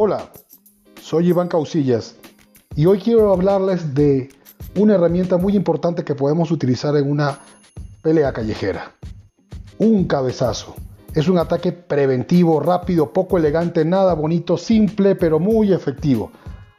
[0.00, 0.30] Hola,
[1.02, 2.14] soy Iván Causillas
[2.76, 4.28] y hoy quiero hablarles de
[4.76, 7.40] una herramienta muy importante que podemos utilizar en una
[8.00, 8.92] pelea callejera.
[9.76, 10.76] Un cabezazo.
[11.16, 16.30] Es un ataque preventivo, rápido, poco elegante, nada bonito, simple, pero muy efectivo.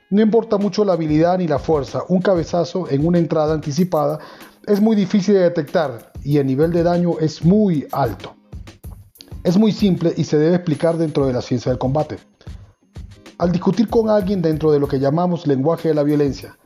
[0.10, 4.20] No importa mucho la habilidad ni la fuerza, un cabezazo en una entrada anticipada
[4.66, 8.38] es muy difícil de detectar y el nivel de daño es muy alto.
[9.44, 12.29] Es muy simple y se debe explicar dentro de la ciencia del combate.
[13.40, 16.58] Al discutir con alguien dentro de lo que llamamos lenguaje de la violencia,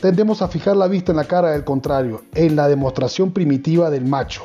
[0.00, 4.06] tendemos a fijar la vista en la cara del contrario, en la demostración primitiva del
[4.06, 4.44] macho.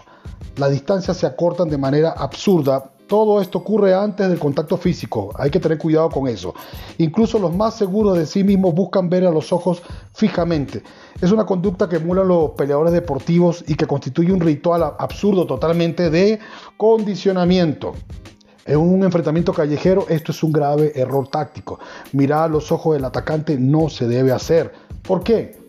[0.57, 2.90] Las distancias se acortan de manera absurda.
[3.05, 6.55] Todo esto ocurre antes del contacto físico, hay que tener cuidado con eso.
[6.98, 10.81] Incluso los más seguros de sí mismos buscan ver a los ojos fijamente.
[11.21, 16.09] Es una conducta que emulan los peleadores deportivos y que constituye un ritual absurdo totalmente
[16.09, 16.40] de
[16.77, 17.93] condicionamiento.
[18.68, 21.80] En un enfrentamiento callejero esto es un grave error táctico.
[22.13, 24.74] Mirar a los ojos del atacante no se debe hacer.
[25.04, 25.60] ¿Por qué?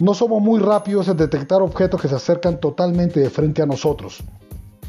[0.00, 4.24] No somos muy rápidos en detectar objetos que se acercan totalmente de frente a nosotros.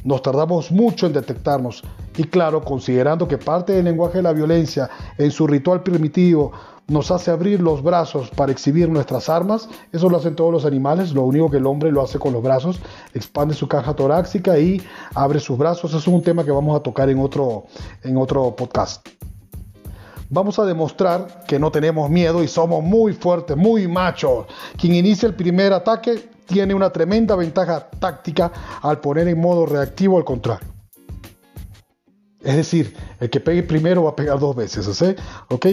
[0.08, 1.84] Nos tardamos mucho en detectarnos
[2.16, 6.54] y claro, considerando que parte del lenguaje de la violencia en su ritual primitivo
[6.88, 9.68] nos hace abrir los brazos para exhibir nuestras armas.
[9.92, 12.42] Eso lo hacen todos los animales, lo único que el hombre lo hace con los
[12.42, 12.80] brazos,
[13.14, 14.82] expande su caja torácica y
[15.14, 15.92] abre sus brazos.
[15.92, 17.66] Eso es un tema que vamos a tocar en otro,
[18.02, 19.06] en otro podcast.
[20.30, 24.46] Vamos a demostrar que no tenemos miedo y somos muy fuertes, muy machos.
[24.80, 30.18] Quien inicia el primer ataque tiene una tremenda ventaja táctica al poner en modo reactivo
[30.18, 30.68] al contrario.
[32.42, 34.88] Es decir, el que pegue primero va a pegar dos veces,
[35.50, 35.66] ¿ok?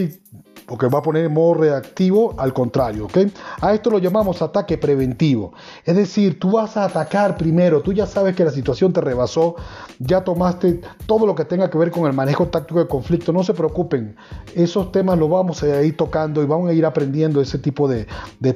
[0.65, 3.17] Porque va a poner en modo reactivo al contrario, ¿ok?
[3.61, 5.53] A esto lo llamamos ataque preventivo.
[5.83, 9.55] Es decir, tú vas a atacar primero, tú ya sabes que la situación te rebasó,
[9.99, 13.43] ya tomaste todo lo que tenga que ver con el manejo táctico de conflicto, no
[13.43, 14.15] se preocupen,
[14.55, 18.07] esos temas los vamos a ir tocando y vamos a ir aprendiendo ese tipo de,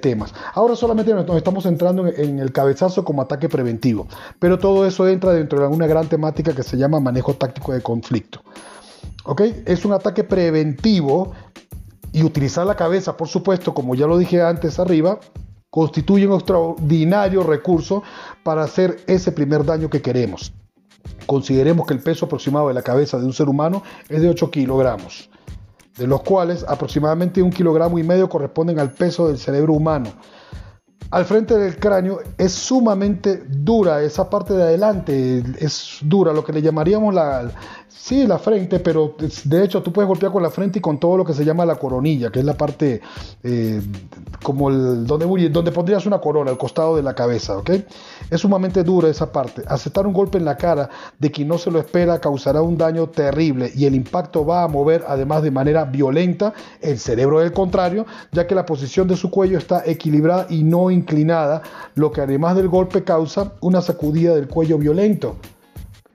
[0.02, 0.34] temas.
[0.54, 4.08] Ahora solamente nos estamos entrando en, el cabezazo como ataque preventivo,
[4.40, 7.82] pero todo eso entra dentro de una gran temática que se llama manejo táctico de
[7.82, 8.42] conflicto.
[9.26, 9.42] ¿Ok?
[9.66, 11.34] Es un ataque preventivo
[12.12, 15.20] y utilizar la cabeza, por supuesto, como ya lo dije antes arriba,
[15.70, 18.04] constituye un extraordinario recurso
[18.44, 20.54] para hacer ese primer daño que queremos.
[21.26, 24.50] Consideremos que el peso aproximado de la cabeza de un ser humano es de 8
[24.50, 25.30] kilogramos,
[25.98, 30.12] de los cuales aproximadamente un kilogramo y medio corresponden al peso del cerebro humano.
[31.12, 36.54] Al frente del cráneo es sumamente dura, esa parte de adelante es dura, lo que
[36.54, 37.52] le llamaríamos la,
[37.92, 41.18] Sí, la frente, pero de hecho tú puedes golpear con la frente y con todo
[41.18, 43.02] lo que se llama la coronilla, que es la parte
[43.44, 43.82] eh,
[44.44, 47.72] como el donde, donde pondrías una corona al costado de la cabeza, ¿ok?
[48.30, 49.64] Es sumamente dura esa parte.
[49.68, 53.10] Aceptar un golpe en la cara de quien no se lo espera causará un daño
[53.10, 58.06] terrible y el impacto va a mover además de manera violenta el cerebro del contrario,
[58.32, 61.64] ya que la posición de su cuello está equilibrada y no inclinada,
[61.96, 65.38] lo que además del golpe causa una sacudida del cuello violento.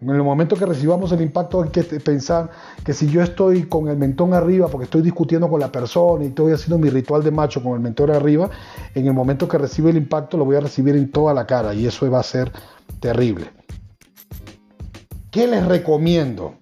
[0.04, 2.50] En el momento que recibamos el impacto hay que pensar
[2.84, 6.26] que si yo estoy con el mentón arriba porque estoy discutiendo con la persona y
[6.26, 8.50] estoy haciendo mi ritual de macho con el mentón arriba,
[8.94, 11.72] en el momento que recibe el impacto lo voy a recibir en toda la cara
[11.72, 12.52] y eso va a ser
[13.00, 13.46] terrible.
[15.30, 16.52] ¿Qué les recomiendo?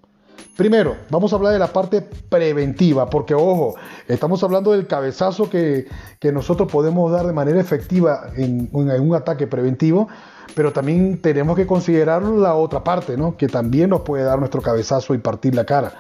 [0.57, 3.75] Primero, vamos a hablar de la parte preventiva, porque ojo,
[4.07, 5.89] estamos hablando del cabezazo que,
[6.33, 10.07] nosotros podemos dar de manera efectiva en, en un ataque preventivo,
[10.55, 13.37] pero también tenemos que considerar la otra parte, ¿no?
[13.37, 15.93] Que también nos puede dar nuestro cabezazo y partir la cara.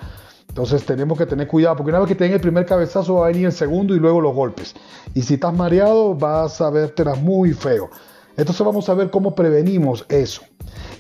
[0.48, 3.28] Entonces tenemos que tener cuidado, porque una vez que tenga el primer cabezazo va a
[3.28, 4.74] venir el segundo y luego los golpes.
[5.14, 7.90] Y si estás mareado vas a vértelas muy feo.
[8.36, 10.42] Entonces vamos a ver cómo prevenimos eso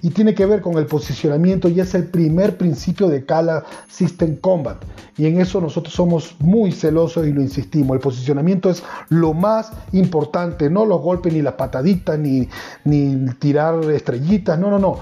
[0.02, 4.36] y tiene que ver con el posicionamiento y es el primer principio de Kala System
[4.36, 4.82] Combat.
[5.16, 7.94] Y en eso nosotros somos muy celosos y lo insistimos.
[7.94, 12.48] El posicionamiento es lo más importante, no los golpes ni las pataditas ni,
[12.84, 14.98] ni tirar estrellitas, no, no, no.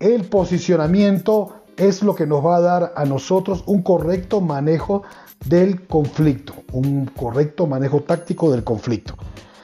[0.00, 5.04] El posicionamiento es lo que nos va a dar a nosotros un correcto manejo
[5.46, 9.14] del conflicto, un correcto manejo táctico del conflicto.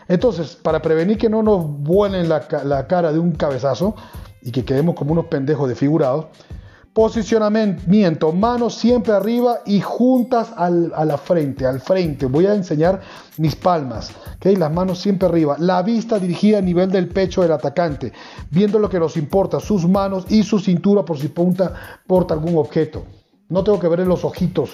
[0.07, 3.97] Entonces, para prevenir que no nos vuelen la, la cara de un cabezazo,
[4.45, 6.27] y que quedemos como unos pendejos desfigurados.
[6.93, 12.27] Posicionamiento, manos siempre arriba y juntas a la frente, al frente.
[12.27, 13.01] Voy a enseñar
[13.37, 14.55] mis palmas, ¿okay?
[14.55, 15.57] las manos siempre arriba.
[15.59, 18.13] La vista dirigida a nivel del pecho del atacante,
[18.49, 21.75] viendo lo que nos importa, sus manos y su cintura por si punta,
[22.07, 23.03] porta algún objeto.
[23.49, 24.71] No tengo que ver los ojitos,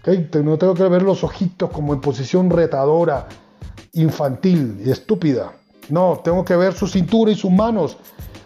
[0.00, 0.30] ¿okay?
[0.42, 3.28] no tengo que ver los ojitos como en posición retadora,
[3.92, 5.52] infantil y estúpida.
[5.90, 7.98] No, tengo que ver su cintura y sus manos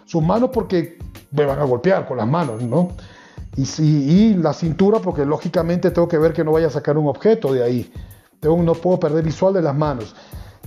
[0.09, 0.99] sus manos porque
[1.33, 2.93] me van a golpear con las manos, ¿no?
[3.57, 7.09] Y, y la cintura, porque lógicamente tengo que ver que no vaya a sacar un
[7.09, 7.93] objeto de ahí.
[8.41, 10.15] Tengo, no puedo perder visual de las manos.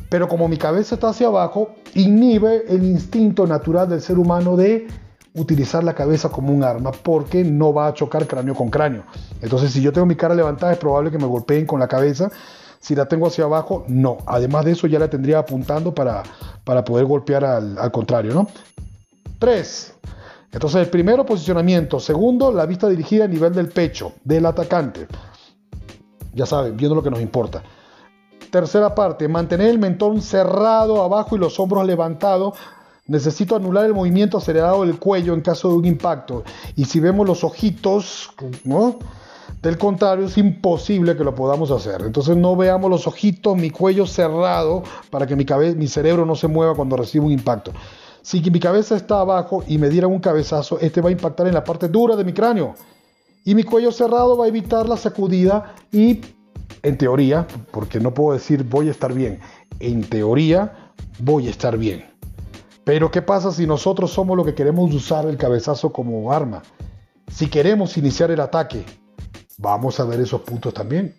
[0.09, 4.87] Pero como mi cabeza está hacia abajo, inhibe el instinto natural del ser humano de
[5.33, 9.05] utilizar la cabeza como un arma porque no va a chocar cráneo con cráneo.
[9.41, 12.29] Entonces, si yo tengo mi cara levantada, es probable que me golpeen con la cabeza.
[12.79, 14.17] Si la tengo hacia abajo, no.
[14.27, 16.21] Además de eso, ya la tendría apuntando para,
[16.63, 18.47] para poder golpear al, al contrario, ¿no?
[19.41, 19.95] 3.
[20.53, 21.99] Entonces, el primero, posicionamiento.
[21.99, 25.07] Segundo, la vista dirigida a nivel del pecho del atacante.
[26.33, 27.63] Ya saben, viendo lo que nos importa.
[28.51, 32.53] Tercera parte, mantener el mentón cerrado abajo y los hombros levantados
[33.11, 36.45] Necesito anular el movimiento acelerado del cuello en caso de un impacto.
[36.77, 38.29] Y si vemos los ojitos,
[38.63, 38.99] ¿no?
[39.61, 42.03] Del contrario, es imposible que lo podamos hacer.
[42.03, 45.45] Entonces no veamos los ojitos, mi cuello cerrado para que mi,
[45.75, 47.73] mi cerebro no se mueva cuando reciba un impacto.
[48.21, 51.53] Si mi cabeza está abajo y me diera un cabezazo, este va a impactar en
[51.53, 52.75] la parte dura de mi cráneo.
[53.43, 56.21] Y mi cuello cerrado va a evitar la sacudida y,
[56.83, 59.39] en teoría, porque no puedo decir voy a estar bien,
[59.79, 62.05] en teoría voy a estar bien.
[62.83, 66.61] Pero ¿qué pasa si nosotros somos los que queremos usar el cabezazo como arma?
[67.31, 68.85] Si queremos iniciar el ataque,
[69.57, 71.15] vamos a ver esos puntos también.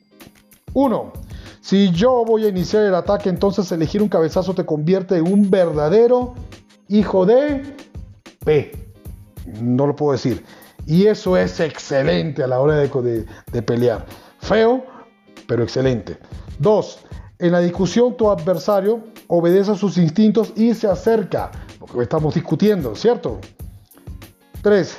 [0.75, 1.12] Uno,
[1.60, 5.50] si yo voy a iniciar el ataque, entonces elegir un cabezazo te convierte en un
[5.50, 6.34] verdadero
[6.88, 7.62] hijo de
[8.44, 8.73] P.
[9.61, 10.44] No lo puedo decir.
[10.87, 14.05] Y eso es excelente a la hora de, pelear.
[14.40, 14.84] Feo,
[15.46, 16.19] pero excelente.
[16.58, 16.99] Dos,
[17.38, 22.94] en la discusión tu adversario obedece a sus instintos y se acerca, porque estamos discutiendo,
[22.96, 23.38] ¿cierto?
[24.62, 24.99] 3.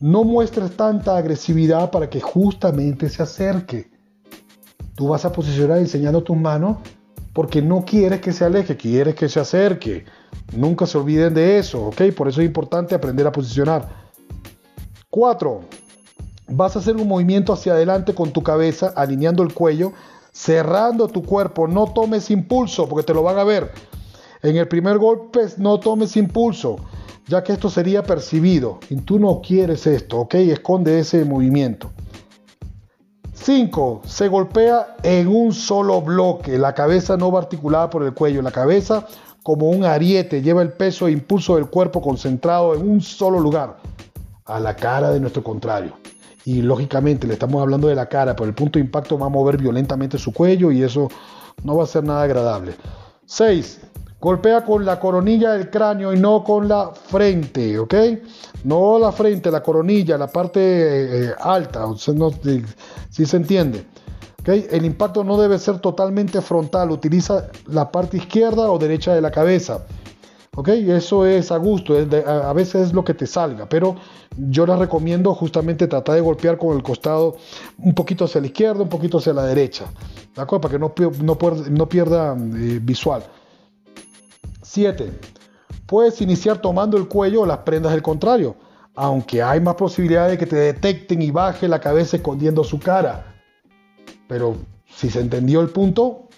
[0.00, 3.90] No muestres tanta agresividad para que justamente se acerque.
[4.94, 6.78] Tú vas a posicionar enseñando tus manos
[7.32, 10.04] porque no quieres que se aleje, quieres que se acerque.
[10.54, 12.12] Nunca se olviden de eso, ¿ok?
[12.16, 13.88] Por eso es importante aprender a posicionar.
[15.10, 15.60] 4.
[16.48, 19.92] Vas a hacer un movimiento hacia adelante con tu cabeza, alineando el cuello
[20.32, 21.68] cerrando tu cuerpo.
[21.68, 23.70] No tomes impulso porque te lo van a ver.
[24.42, 26.76] En el primer golpe no tomes impulso,
[27.26, 28.80] ya que esto sería percibido.
[28.88, 30.34] Y tú no quieres esto, ¿ok?
[30.36, 31.90] Esconde ese movimiento.
[33.34, 34.02] 5.
[34.04, 36.58] Se golpea en un solo bloque.
[36.58, 38.42] La cabeza no va articulada por el cuello.
[38.42, 39.06] La cabeza
[39.42, 43.78] como un ariete lleva el peso e impulso del cuerpo concentrado en un solo lugar,
[44.44, 45.94] a la cara de nuestro contrario
[46.44, 49.28] y lógicamente le estamos hablando de la cara, pero el punto de impacto va a
[49.30, 51.08] mover violentamente su cuello y eso
[51.64, 52.74] no va a ser nada agradable.
[53.26, 53.80] 6.
[54.20, 57.94] Golpea con la coronilla del cráneo y no con la frente, ¿ok?
[58.64, 60.60] No la frente, la coronilla, la parte
[61.28, 63.86] eh, alta, o si se entiende.
[64.40, 64.66] ¿Okay?
[64.70, 69.30] El impacto no debe ser totalmente frontal, utiliza la parte izquierda o derecha de la
[69.30, 69.84] cabeza.
[70.56, 70.68] ¿Ok?
[70.68, 73.94] Eso es a gusto, a, veces es lo que te salga, pero
[74.36, 77.36] yo les recomiendo justamente tratar de golpear con el costado
[77.78, 79.86] un poquito hacia la izquierda, un poquito hacia la derecha,
[80.34, 80.62] ¿de acuerdo?
[80.62, 80.92] Para que no,
[81.22, 81.38] no,
[81.70, 83.22] no pierda eh, visual.
[84.62, 85.12] 7.
[85.86, 88.56] Puedes iniciar tomando el cuello o las prendas del contrario,
[88.96, 93.29] aunque hay más posibilidades de que te detecten y baje la cabeza escondiendo su cara.
[94.30, 94.54] Pero
[94.86, 96.28] si se entendió el punto,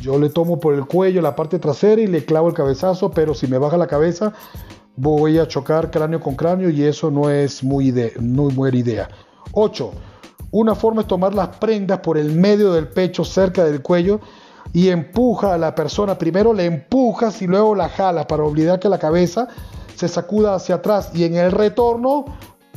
[0.00, 3.34] yo le tomo por el cuello la parte trasera y le clavo el cabezazo, pero
[3.34, 4.32] si me baja la cabeza
[4.96, 9.08] voy a chocar cráneo con cráneo y eso no es muy, buena idea.
[9.50, 9.90] 8.
[10.52, 14.20] Una forma es tomar las prendas por el medio del pecho cerca del cuello
[14.72, 16.16] y empuja a la persona.
[16.16, 19.48] Primero le empujas y luego la jalas para obligar que la cabeza
[19.96, 22.26] se sacuda hacia atrás y en el retorno,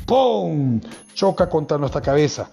[0.08, 0.82] ¡pum!
[1.14, 2.50] choca contra nuestra cabeza.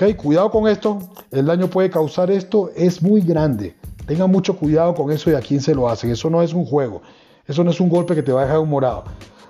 [0.00, 0.14] ¿Okay?
[0.14, 0.98] Cuidado con esto,
[1.30, 3.76] el daño puede causar esto, es muy grande.
[4.06, 6.10] Tengan mucho cuidado con eso y a quién se lo hacen.
[6.10, 7.02] Eso no es un juego.
[7.46, 9.04] Eso no es un golpe que te va a dejar un morado.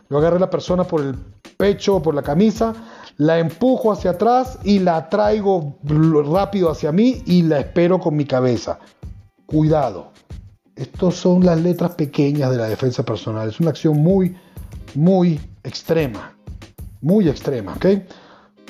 [0.08, 1.14] Yo agarré a la persona por el
[1.56, 2.74] pecho o por la camisa,
[3.16, 8.24] la empujo hacia atrás y la traigo rápido hacia mí y la espero con mi
[8.24, 8.80] cabeza.
[9.46, 10.10] Cuidado.
[10.74, 13.48] Estas son las letras pequeñas de la defensa personal.
[13.48, 14.34] Es una acción muy,
[14.96, 16.34] muy extrema.
[17.00, 17.86] Muy extrema, ¿ok?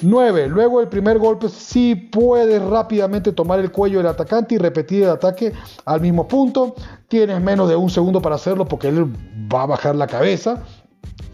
[0.02, 0.49] 9.
[0.49, 5.11] Luego del primer golpe, sí puedes rápidamente tomar el cuello del atacante y repetir el
[5.11, 5.52] ataque
[5.85, 6.75] al mismo punto.
[7.09, 9.07] Tienes menos de un segundo para hacerlo porque él
[9.52, 10.62] va a bajar la cabeza.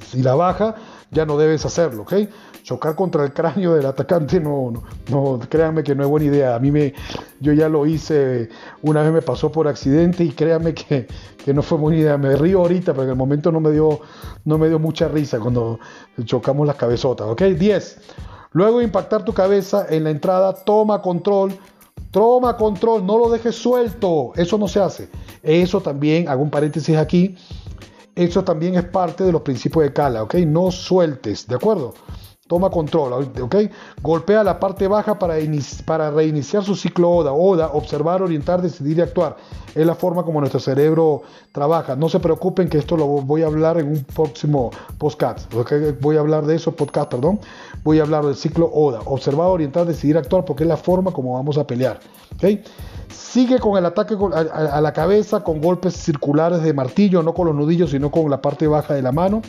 [0.06, 0.74] Si la baja,
[1.10, 2.14] ya no debes hacerlo, ¿ok?
[2.62, 4.72] Chocar contra el cráneo del atacante, no,
[5.08, 6.54] no, créanme que no es buena idea.
[6.56, 6.94] A mí me,
[7.40, 8.48] yo ya lo hice,
[8.82, 11.06] una vez me pasó por accidente y créanme que,
[11.44, 12.18] que no fue buena idea.
[12.18, 14.00] Me río ahorita, pero en el momento no me dio,
[14.44, 15.78] no me dio mucha risa cuando
[16.24, 17.42] chocamos las cabezotas, ¿ok?
[17.42, 17.98] 10.
[18.56, 21.54] Luego de impactar tu cabeza en la entrada, toma control.
[22.10, 24.32] Toma control, no lo dejes suelto.
[24.34, 25.10] Eso no se hace.
[25.42, 27.36] Eso también, hago un paréntesis aquí,
[28.14, 30.36] eso también es parte de los principios de Cala, ¿ok?
[30.36, 31.92] No sueltes, ¿de acuerdo?
[32.46, 33.56] Toma control, ¿ok?
[34.00, 37.32] Golpea la parte baja para, reiniciar su ciclo ODA.
[37.32, 39.36] ODA, observar, orientar, decidir y actuar.
[39.74, 41.96] Es la forma como nuestro cerebro trabaja.
[41.96, 45.52] No se preocupen que esto lo voy a hablar en un próximo podcast.
[45.54, 45.96] ¿okay?
[46.00, 47.40] Voy a hablar de eso, podcast, perdón.
[47.82, 49.00] Voy a hablar del ciclo ODA.
[49.06, 51.98] Observar, orientar, decidir, actuar, porque es la forma como vamos a pelear.
[52.36, 52.60] ¿ok?
[53.08, 57.56] Sigue con el ataque a la cabeza con golpes circulares de martillo, no con los
[57.56, 59.42] nudillos, sino con la parte baja de la mano.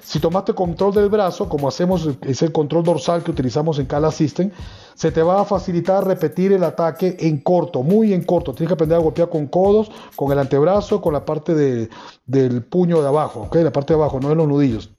[0.00, 4.10] Si tomaste control del brazo, como hacemos, es el control dorsal que utilizamos en Cala
[4.10, 4.50] System,
[4.94, 8.52] se te va a facilitar repetir el ataque en corto, muy en corto.
[8.52, 13.00] Tienes que aprender a golpear con codos, con el antebrazo, con la parte del puño
[13.00, 14.90] de abajo, la parte de abajo, no de los nudillos.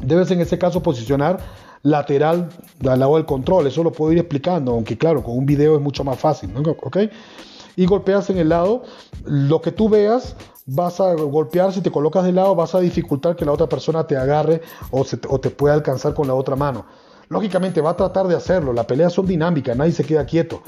[0.00, 1.38] Debes en ese caso posicionar
[1.82, 2.48] lateral
[2.86, 5.82] al lado del control, eso lo puedo ir explicando, aunque claro, con un video es
[5.82, 6.50] mucho más fácil,
[7.80, 8.82] Y golpeas en el lado,
[9.24, 13.36] lo que tú veas, vas a golpear, si te colocas de lado, vas a dificultar
[13.36, 14.60] que la otra persona te agarre
[14.90, 16.84] o, te pueda alcanzar con la otra mano.
[17.30, 20.60] Lógicamente va a tratar de hacerlo, las peleas son dinámicas, nadie se queda quieto.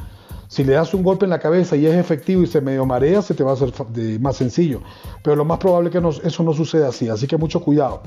[0.48, 3.20] Si le das un golpe en la cabeza y es efectivo y se medio marea,
[3.20, 3.74] se te va a hacer
[4.18, 4.80] más sencillo.
[5.22, 8.00] Pero lo más probable es que eso no suceda así, así que mucho cuidado.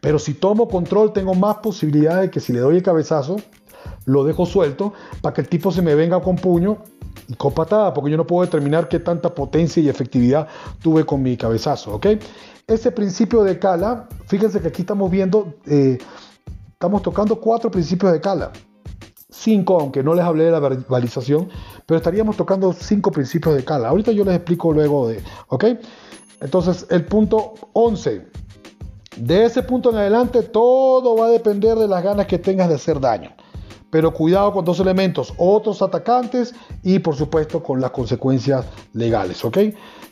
[0.00, 3.36] Pero si tomo control, tengo más posibilidad de que si le doy el cabezazo,
[4.06, 4.92] lo dejo suelto
[5.22, 6.78] para que el tipo se me venga con puño
[7.30, 10.48] y con patada, porque yo no puedo determinar qué tanta potencia y efectividad
[10.82, 12.06] tuve con mi cabezazo, ¿ok?
[12.66, 15.98] Ese principio de cala, fíjense que aquí estamos viendo, eh,
[16.72, 18.50] estamos tocando cuatro principios de cala.
[19.28, 21.48] Cinco, aunque no les hablé de la verbalización,
[21.86, 23.90] pero estaríamos tocando cinco principios de cala.
[23.90, 25.64] Ahorita yo les explico luego de, ¿ok?
[26.40, 28.26] Entonces, el punto 11.
[29.18, 32.74] De ese punto en adelante, todo va a depender de las ganas que tengas de
[32.74, 33.30] hacer daño
[33.90, 39.58] pero cuidado con dos elementos, otros atacantes y por supuesto con las consecuencias legales, ¿ok?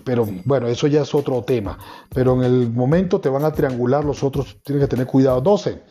[0.05, 1.79] Pero bueno, eso ya es otro tema,
[2.15, 5.41] pero en el momento te van a triangular los otros, tienes que tener cuidado.
[5.41, 5.83] 12.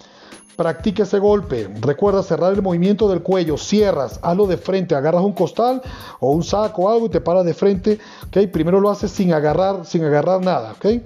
[0.56, 1.70] Practica ese golpe.
[1.82, 3.58] Recuerda cerrar el movimiento del cuello.
[3.58, 4.96] Cierras, hazlo de frente.
[4.96, 5.84] Agarras un costal
[6.20, 8.00] o un saco o algo y te paras de frente.
[8.28, 8.50] ¿ok?
[8.52, 10.72] Primero lo haces sin agarrar, sin agarrar nada.
[10.72, 11.04] ¿ok?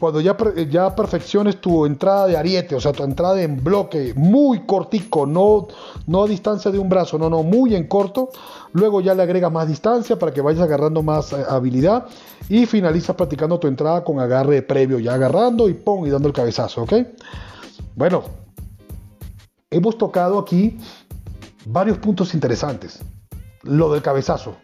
[0.00, 0.34] Cuando ya,
[0.70, 5.68] ya perfecciones tu entrada de ariete, o sea, tu entrada en bloque muy cortico, no,
[6.06, 8.30] no a distancia de un brazo, no, no, muy en corto,
[8.72, 12.06] luego ya le agregas más distancia para que vayas agarrando más eh, habilidad
[12.48, 16.34] y finalizas practicando tu entrada con agarre previo, ya agarrando y pum, y dando el
[16.34, 16.94] cabezazo, ¿ok?
[17.94, 18.22] Bueno,
[19.70, 20.78] hemos tocado aquí
[21.66, 23.00] varios puntos interesantes.
[23.64, 24.56] Lo del cabezazo,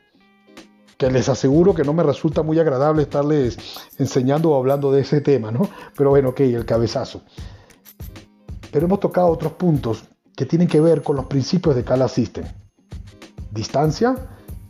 [0.96, 3.58] que les aseguro que no me resulta muy agradable estarles
[3.98, 5.68] enseñando o hablando de ese tema, ¿no?
[5.96, 7.22] Pero bueno, ok, el cabezazo.
[8.70, 12.44] Pero hemos tocado otros puntos que tienen que ver con los principios de Kala System.
[13.50, 14.14] Distancia,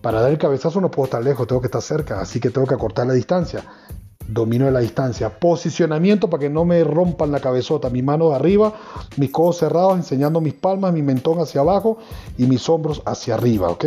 [0.00, 2.66] para dar el cabezazo no puedo estar lejos, tengo que estar cerca, así que tengo
[2.66, 3.64] que acortar la distancia.
[4.28, 5.38] Domino de la distancia.
[5.38, 7.90] Posicionamiento para que no me rompan la cabezota.
[7.90, 8.74] Mi mano arriba,
[9.16, 11.98] mis codos cerrados, enseñando mis palmas, mi mentón hacia abajo
[12.36, 13.84] y mis hombros hacia arriba, ¿ok?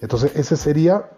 [0.00, 1.10] Entonces ese sería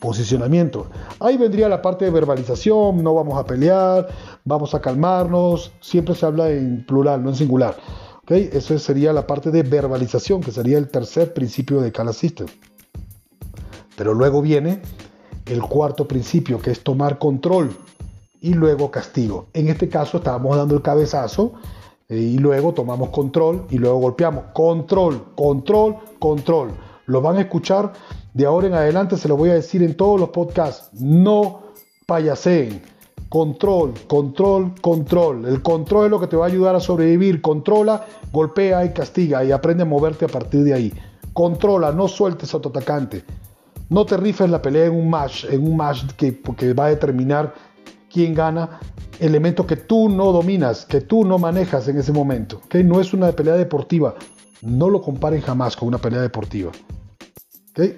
[0.00, 0.86] posicionamiento.
[1.20, 4.08] Ahí vendría la parte de verbalización, no vamos a pelear,
[4.44, 7.76] vamos a calmarnos, siempre se habla en plural, no en singular.
[8.22, 8.48] ¿okay?
[8.52, 12.46] Eso sería la parte de verbalización, que sería el tercer principio de Kala System.
[13.96, 14.80] Pero luego viene
[15.46, 17.76] el cuarto principio, que es tomar control
[18.40, 19.48] y luego castigo.
[19.52, 21.54] En este caso estábamos dando el cabezazo
[22.08, 24.44] eh, y luego tomamos control y luego golpeamos.
[24.52, 26.70] Control, control, control.
[27.06, 27.92] Lo van a escuchar
[28.34, 30.90] de ahora en adelante se lo voy a decir en todos los podcasts.
[31.00, 31.62] No
[32.06, 32.82] payaseen.
[33.28, 35.44] Control, control, control.
[35.46, 37.42] El control es lo que te va a ayudar a sobrevivir.
[37.42, 40.94] Controla, golpea y castiga y aprende a moverte a partir de ahí.
[41.34, 43.24] Controla, no sueltes a tu atacante.
[43.90, 47.54] No te rifes la pelea en un match, en un match que, va a determinar
[48.10, 48.80] quién gana.
[49.18, 52.60] Elementos que tú no dominas, que tú no manejas en ese momento.
[52.64, 52.84] ¿okay?
[52.84, 54.14] No es una pelea deportiva.
[54.62, 56.72] No lo comparen jamás con una pelea deportiva.
[57.70, 57.96] ¿okay?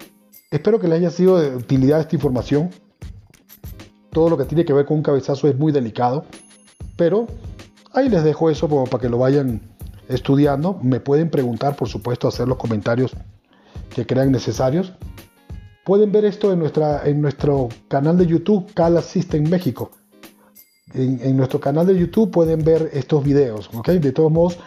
[0.50, 2.71] Espero que les haya sido de utilidad esta información.
[4.11, 6.25] Todo lo que tiene que ver con un cabezazo es muy delicado,
[6.97, 7.28] pero
[7.92, 9.61] ahí les dejo eso para que lo vayan
[10.09, 10.76] estudiando.
[10.83, 13.12] Me pueden preguntar, por supuesto, hacer los comentarios
[13.95, 14.92] que crean necesarios.
[15.85, 16.64] Pueden ver esto en,
[17.04, 19.92] en nuestro canal de YouTube, Cala System México.
[20.95, 23.71] En, nuestro canal de YouTube pueden ver estos videos.
[23.87, 24.59] De todos modos,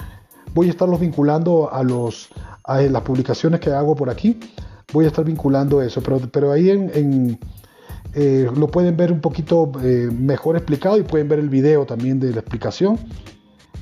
[0.54, 2.30] voy a estarlos vinculando a, los,
[2.64, 4.40] a las publicaciones que hago por aquí
[4.94, 7.38] voy a estar vinculando eso, pero, pero ahí en,
[8.14, 12.20] eh, lo pueden ver un poquito eh, mejor explicado y pueden ver el video también
[12.20, 13.00] de la explicación.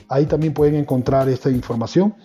[0.09, 2.15] ahí también pueden encontrar esta información.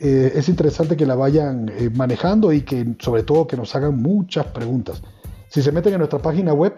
[0.00, 5.02] es interesante que la vayan manejando y que sobre todo que nos hagan muchas preguntas.
[5.48, 6.72] Si se meten en nuestra página web,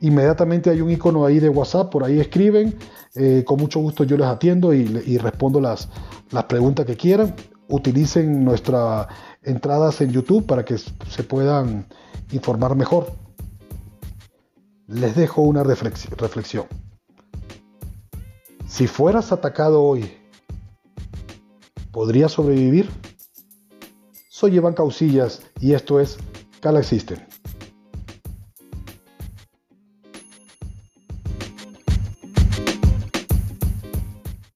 [0.00, 2.76] Inmediatamente hay un icono ahí de WhatsApp, por ahí escriben,
[3.14, 5.88] eh, con mucho gusto yo les atiendo y, respondo las,
[6.30, 7.34] las preguntas que quieran.
[7.68, 9.06] Utilicen nuestras
[9.42, 11.86] entradas en YouTube para que se puedan
[12.32, 13.12] informar mejor.
[14.86, 16.66] Les dejo una reflexión.
[18.66, 20.10] Si fueras atacado hoy,
[21.92, 22.90] ¿podrías sobrevivir?
[24.28, 26.18] Soy Iván Causillas y esto es
[26.60, 27.24] Cala Existen.